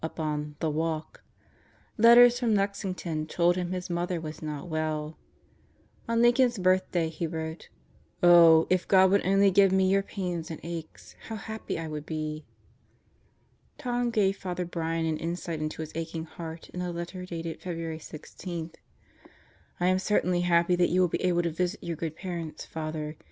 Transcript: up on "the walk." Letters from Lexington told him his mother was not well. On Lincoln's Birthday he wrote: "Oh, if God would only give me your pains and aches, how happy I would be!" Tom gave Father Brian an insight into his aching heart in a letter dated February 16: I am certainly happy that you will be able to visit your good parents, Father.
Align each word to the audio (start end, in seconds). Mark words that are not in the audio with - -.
up 0.03 0.19
on 0.19 0.55
"the 0.61 0.69
walk." 0.71 1.21
Letters 1.95 2.39
from 2.39 2.55
Lexington 2.55 3.27
told 3.27 3.55
him 3.55 3.69
his 3.71 3.87
mother 3.87 4.19
was 4.19 4.41
not 4.41 4.67
well. 4.67 5.15
On 6.09 6.23
Lincoln's 6.23 6.57
Birthday 6.57 7.07
he 7.07 7.27
wrote: 7.27 7.69
"Oh, 8.23 8.65
if 8.71 8.87
God 8.87 9.11
would 9.11 9.23
only 9.23 9.51
give 9.51 9.71
me 9.71 9.87
your 9.91 10.01
pains 10.01 10.49
and 10.49 10.59
aches, 10.63 11.15
how 11.27 11.35
happy 11.35 11.77
I 11.77 11.87
would 11.87 12.07
be!" 12.07 12.45
Tom 13.77 14.09
gave 14.09 14.37
Father 14.37 14.65
Brian 14.65 15.05
an 15.05 15.17
insight 15.17 15.61
into 15.61 15.83
his 15.83 15.91
aching 15.93 16.25
heart 16.25 16.67
in 16.69 16.81
a 16.81 16.89
letter 16.91 17.23
dated 17.23 17.61
February 17.61 17.99
16: 17.99 18.71
I 19.79 19.85
am 19.85 19.99
certainly 19.99 20.41
happy 20.41 20.75
that 20.77 20.89
you 20.89 21.01
will 21.01 21.09
be 21.09 21.21
able 21.21 21.43
to 21.43 21.51
visit 21.51 21.83
your 21.83 21.95
good 21.95 22.15
parents, 22.15 22.65
Father. 22.65 23.17